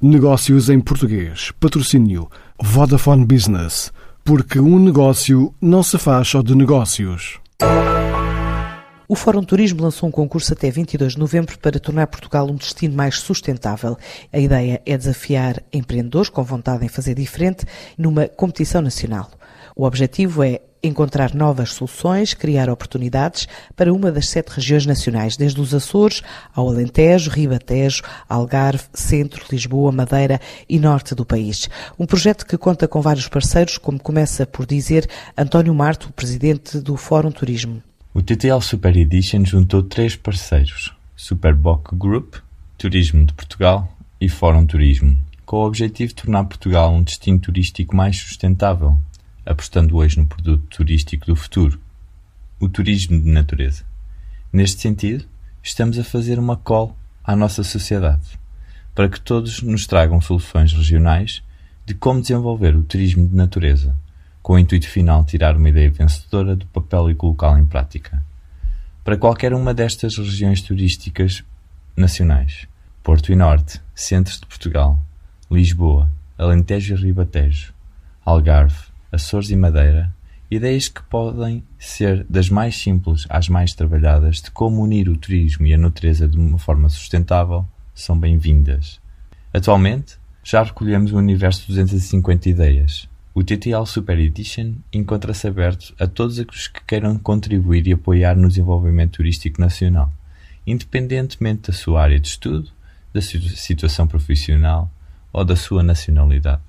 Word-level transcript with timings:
Negócios 0.00 0.70
em 0.70 0.78
português. 0.78 1.50
Patrocínio 1.58 2.30
Vodafone 2.62 3.24
Business. 3.24 3.92
Porque 4.24 4.60
um 4.60 4.78
negócio 4.78 5.52
não 5.60 5.82
se 5.82 5.98
faz 5.98 6.28
só 6.28 6.40
de 6.40 6.54
negócios. 6.54 7.40
O 9.08 9.16
Fórum 9.16 9.42
Turismo 9.42 9.82
lançou 9.82 10.08
um 10.08 10.12
concurso 10.12 10.52
até 10.52 10.70
22 10.70 11.14
de 11.14 11.18
novembro 11.18 11.58
para 11.58 11.80
tornar 11.80 12.06
Portugal 12.06 12.48
um 12.48 12.54
destino 12.54 12.94
mais 12.94 13.18
sustentável. 13.18 13.96
A 14.32 14.38
ideia 14.38 14.80
é 14.86 14.96
desafiar 14.96 15.64
empreendedores 15.72 16.30
com 16.30 16.44
vontade 16.44 16.84
em 16.84 16.88
fazer 16.88 17.16
diferente 17.16 17.66
numa 17.98 18.28
competição 18.28 18.80
nacional. 18.80 19.28
O 19.74 19.84
objetivo 19.84 20.44
é 20.44 20.60
encontrar 20.82 21.34
novas 21.34 21.72
soluções, 21.72 22.34
criar 22.34 22.70
oportunidades 22.70 23.46
para 23.76 23.92
uma 23.92 24.12
das 24.12 24.28
sete 24.28 24.50
regiões 24.50 24.86
nacionais, 24.86 25.36
desde 25.36 25.60
os 25.60 25.74
Açores 25.74 26.22
ao 26.54 26.68
Alentejo, 26.68 27.30
Ribatejo, 27.30 28.02
Algarve, 28.28 28.84
Centro, 28.92 29.44
Lisboa, 29.50 29.92
Madeira 29.92 30.40
e 30.68 30.78
Norte 30.78 31.14
do 31.14 31.24
país. 31.24 31.68
Um 31.98 32.06
projeto 32.06 32.46
que 32.46 32.56
conta 32.56 32.86
com 32.86 33.00
vários 33.00 33.28
parceiros, 33.28 33.78
como 33.78 33.98
começa 33.98 34.46
por 34.46 34.66
dizer 34.66 35.08
António 35.36 35.74
Marto, 35.74 36.12
presidente 36.12 36.78
do 36.78 36.96
Fórum 36.96 37.30
Turismo. 37.30 37.82
O 38.14 38.22
TTL 38.22 38.60
Super 38.60 38.96
Edition 38.96 39.44
juntou 39.44 39.82
três 39.82 40.16
parceiros, 40.16 40.92
Superboc 41.16 41.94
Group, 41.94 42.36
Turismo 42.76 43.24
de 43.24 43.32
Portugal 43.32 43.92
e 44.20 44.28
Fórum 44.28 44.66
Turismo, 44.66 45.16
com 45.44 45.56
o 45.58 45.66
objetivo 45.66 46.08
de 46.08 46.14
tornar 46.14 46.44
Portugal 46.44 46.92
um 46.92 47.02
destino 47.02 47.38
turístico 47.38 47.94
mais 47.94 48.16
sustentável 48.16 48.98
apostando 49.48 49.96
hoje 49.96 50.18
no 50.18 50.26
produto 50.26 50.62
turístico 50.68 51.26
do 51.26 51.34
futuro, 51.34 51.80
o 52.60 52.68
turismo 52.68 53.18
de 53.18 53.30
natureza. 53.30 53.82
Neste 54.52 54.82
sentido, 54.82 55.24
estamos 55.62 55.98
a 55.98 56.04
fazer 56.04 56.38
uma 56.38 56.56
call 56.56 56.94
à 57.24 57.34
nossa 57.34 57.64
sociedade, 57.64 58.38
para 58.94 59.08
que 59.08 59.18
todos 59.18 59.62
nos 59.62 59.86
tragam 59.86 60.20
soluções 60.20 60.72
regionais 60.72 61.42
de 61.86 61.94
como 61.94 62.20
desenvolver 62.20 62.76
o 62.76 62.82
turismo 62.82 63.26
de 63.26 63.34
natureza, 63.34 63.96
com 64.42 64.52
o 64.52 64.58
intuito 64.58 64.88
final 64.88 65.22
de 65.22 65.30
tirar 65.30 65.56
uma 65.56 65.70
ideia 65.70 65.90
vencedora 65.90 66.54
do 66.54 66.66
papel 66.66 67.10
e 67.10 67.14
colocá-la 67.14 67.58
em 67.58 67.64
prática. 67.64 68.22
Para 69.02 69.16
qualquer 69.16 69.54
uma 69.54 69.72
destas 69.72 70.18
regiões 70.18 70.60
turísticas 70.60 71.42
nacionais, 71.96 72.68
Porto 73.02 73.32
e 73.32 73.36
Norte, 73.36 73.80
Centros 73.94 74.38
de 74.40 74.46
Portugal, 74.46 75.00
Lisboa, 75.50 76.10
Alentejo 76.36 76.94
e 76.94 76.98
Ribatejo, 76.98 77.72
Algarve, 78.24 78.87
Açores 79.10 79.50
e 79.50 79.56
Madeira, 79.56 80.14
ideias 80.50 80.86
que 80.86 81.02
podem 81.02 81.64
ser 81.78 82.26
das 82.28 82.50
mais 82.50 82.76
simples 82.76 83.26
às 83.30 83.48
mais 83.48 83.72
trabalhadas 83.72 84.42
de 84.42 84.50
como 84.50 84.82
unir 84.82 85.08
o 85.08 85.16
turismo 85.16 85.66
e 85.66 85.72
a 85.72 85.78
natureza 85.78 86.28
de 86.28 86.36
uma 86.36 86.58
forma 86.58 86.90
sustentável 86.90 87.66
são 87.94 88.18
bem-vindas. 88.18 89.00
Atualmente, 89.52 90.18
já 90.44 90.62
recolhemos 90.62 91.10
um 91.12 91.16
universo 91.16 91.62
de 91.62 91.68
250 91.68 92.50
ideias. 92.50 93.08
O 93.32 93.42
TTL 93.42 93.86
Super 93.86 94.18
Edition 94.18 94.74
encontra-se 94.92 95.48
aberto 95.48 95.94
a 95.98 96.06
todos 96.06 96.38
os 96.38 96.68
que 96.68 96.84
queiram 96.86 97.18
contribuir 97.18 97.86
e 97.86 97.94
apoiar 97.94 98.36
no 98.36 98.48
desenvolvimento 98.48 99.12
turístico 99.12 99.58
nacional, 99.58 100.12
independentemente 100.66 101.70
da 101.70 101.72
sua 101.72 102.02
área 102.02 102.20
de 102.20 102.28
estudo, 102.28 102.68
da 103.14 103.22
sua 103.22 103.40
situação 103.40 104.06
profissional 104.06 104.90
ou 105.32 105.46
da 105.46 105.56
sua 105.56 105.82
nacionalidade. 105.82 106.60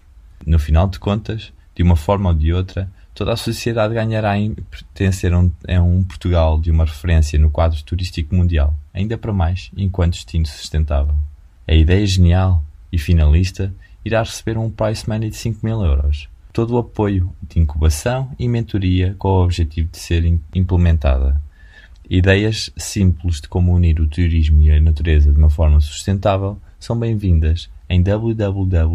No 0.45 0.57
final 0.57 0.87
de 0.87 0.99
contas, 0.99 1.51
de 1.79 1.83
uma 1.83 1.95
forma 1.95 2.27
ou 2.31 2.35
de 2.35 2.51
outra, 2.51 2.91
toda 3.15 3.31
a 3.31 3.37
sociedade 3.37 3.93
ganhará 3.93 4.37
em 4.37 4.53
pertencer 4.53 5.31
a 5.33 5.39
um, 5.81 6.03
Portugal 6.03 6.59
de 6.59 6.69
uma 6.69 6.83
referência 6.83 7.39
no 7.39 7.49
quadro 7.49 7.81
turístico 7.83 8.35
mundial, 8.35 8.75
ainda 8.93 9.17
para 9.17 9.31
mais 9.31 9.71
enquanto 9.77 10.15
destino 10.15 10.45
sustentável. 10.45 11.15
A 11.65 11.73
ideia 11.73 12.05
genial 12.05 12.61
e 12.91 12.97
finalista 12.97 13.73
irá 14.03 14.21
receber 14.21 14.57
um 14.57 14.69
price 14.69 15.07
money 15.07 15.29
de 15.29 15.37
5 15.37 15.65
mil 15.65 15.81
euros. 15.81 16.27
Todo 16.51 16.75
o 16.75 16.79
apoio 16.79 17.33
de 17.47 17.61
incubação 17.61 18.29
e 18.37 18.49
mentoria 18.49 19.15
com 19.17 19.29
o 19.29 19.41
objetivo 19.45 19.87
de 19.89 19.99
ser 19.99 20.25
implementada. 20.53 21.41
Ideias 22.09 22.69
simples 22.75 23.39
de 23.39 23.47
como 23.47 23.73
unir 23.73 24.01
o 24.01 24.07
turismo 24.07 24.59
e 24.59 24.69
a 24.69 24.81
natureza 24.81 25.31
de 25.31 25.37
uma 25.37 25.49
forma 25.49 25.79
sustentável 25.79 26.59
são 26.77 26.99
bem-vindas 26.99 27.69
em 27.87 28.03
www.ttl.pt. 28.03 28.89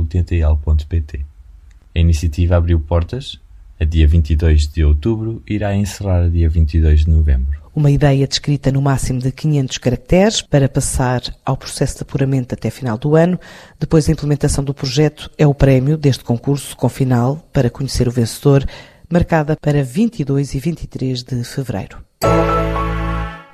A 1.95 2.01
iniciativa 2.01 2.57
abriu 2.57 2.81
portas 2.81 3.39
a 3.79 3.85
dia 3.85 4.07
22 4.07 4.67
de 4.67 4.85
outubro 4.85 5.43
e 5.47 5.55
irá 5.55 5.75
encerrar 5.77 6.25
a 6.25 6.29
dia 6.29 6.49
22 6.49 7.05
de 7.05 7.11
novembro. 7.11 7.63
Uma 7.75 7.91
ideia 7.91 8.27
descrita 8.27 8.73
no 8.73 8.83
máximo 8.83 9.21
de 9.21 9.31
500 9.31 9.79
caracteres 9.79 10.43
para 10.43 10.69
passar 10.69 11.23
ao 11.45 11.57
processo 11.57 11.97
de 11.97 12.03
apuramento 12.03 12.55
até 12.55 12.71
final 12.71 12.99
do 12.99 13.15
ano. 13.15 13.39
Depois 13.79 14.07
da 14.07 14.13
implementação 14.13 14.63
do 14.65 14.75
projeto 14.75 15.31
é 15.39 15.47
o 15.47 15.55
prémio 15.55 15.97
deste 15.97 16.25
concurso 16.25 16.77
com 16.77 16.89
final 16.89 17.37
para 17.53 17.71
conhecer 17.71 18.09
o 18.09 18.13
vencedor, 18.13 18.65
marcada 19.09 19.57
para 19.61 19.83
22 19.83 20.55
e 20.55 20.59
23 20.59 21.23
de 21.23 21.45
fevereiro. 21.45 21.99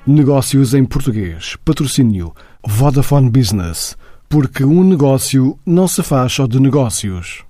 Negócios 0.05 0.73
em 0.73 0.83
português. 0.83 1.55
Patrocínio 1.63 2.33
Vodafone 2.65 3.29
Business. 3.29 3.95
Porque 4.27 4.63
um 4.63 4.83
negócio 4.83 5.59
não 5.65 5.87
se 5.87 6.01
faz 6.01 6.33
só 6.33 6.47
de 6.47 6.59
negócios. 6.59 7.43